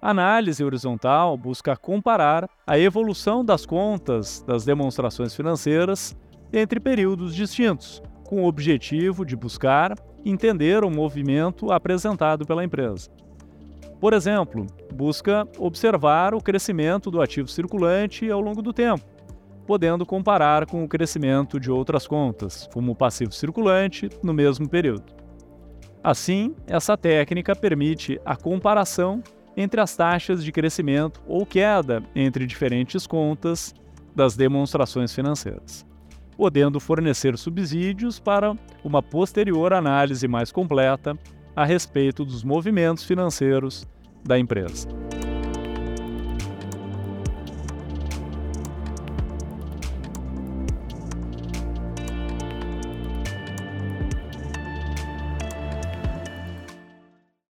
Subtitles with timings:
[0.00, 6.16] Análise horizontal busca comparar a evolução das contas das demonstrações financeiras
[6.52, 9.94] entre períodos distintos, com o objetivo de buscar
[10.24, 13.10] entender o movimento apresentado pela empresa.
[14.00, 19.04] Por exemplo, busca observar o crescimento do ativo circulante ao longo do tempo,
[19.66, 25.12] podendo comparar com o crescimento de outras contas, como o passivo circulante, no mesmo período.
[26.04, 29.20] Assim, essa técnica permite a comparação
[29.58, 33.74] entre as taxas de crescimento ou queda entre diferentes contas
[34.14, 35.84] das demonstrações financeiras,
[36.36, 41.18] podendo fornecer subsídios para uma posterior análise mais completa
[41.56, 43.84] a respeito dos movimentos financeiros
[44.24, 44.86] da empresa.